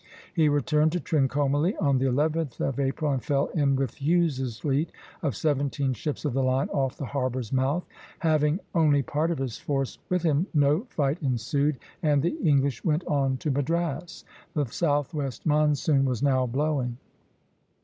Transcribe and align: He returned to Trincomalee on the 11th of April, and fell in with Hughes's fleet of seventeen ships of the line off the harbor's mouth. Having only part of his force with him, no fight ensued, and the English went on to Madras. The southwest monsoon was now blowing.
He 0.33 0.49
returned 0.49 0.91
to 0.93 0.99
Trincomalee 0.99 1.75
on 1.79 1.99
the 1.99 2.05
11th 2.05 2.59
of 2.59 2.79
April, 2.79 3.11
and 3.11 3.23
fell 3.23 3.49
in 3.53 3.75
with 3.75 4.01
Hughes's 4.01 4.57
fleet 4.57 4.91
of 5.21 5.35
seventeen 5.35 5.93
ships 5.93 6.25
of 6.25 6.33
the 6.33 6.41
line 6.41 6.69
off 6.69 6.97
the 6.97 7.05
harbor's 7.05 7.53
mouth. 7.53 7.85
Having 8.17 8.61
only 8.73 9.03
part 9.03 9.29
of 9.29 9.37
his 9.37 9.59
force 9.59 9.99
with 10.09 10.23
him, 10.23 10.47
no 10.55 10.85
fight 10.85 11.19
ensued, 11.21 11.77
and 12.01 12.23
the 12.23 12.35
English 12.43 12.83
went 12.83 13.03
on 13.05 13.37
to 13.37 13.51
Madras. 13.51 14.25
The 14.55 14.65
southwest 14.65 15.45
monsoon 15.45 16.05
was 16.05 16.23
now 16.23 16.47
blowing. 16.47 16.97